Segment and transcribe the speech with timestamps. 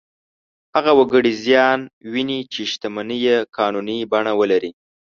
[0.75, 1.79] هغه وګړي زیان
[2.11, 4.71] ویني چې شتمنۍ یې قانوني بڼه ولري.